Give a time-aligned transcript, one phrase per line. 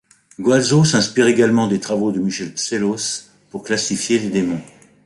[0.39, 4.61] Guazzo s'inspire également des travaux de Michel Psellos pour classifier les démons.